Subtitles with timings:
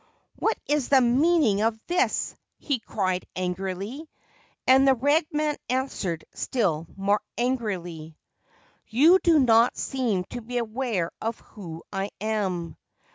[0.39, 4.09] 4 What is the meaning of this?' he cried angrily;
[4.65, 8.17] and the red man answered still more angrily:'
[8.87, 12.77] You do not seem to be aware of who I am.